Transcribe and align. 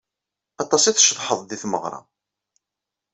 Aṭas 0.63 0.83
i 0.85 0.91
tceḍḥeḍ 0.93 1.39
di 1.49 1.57
tmeɣra. 1.61 1.99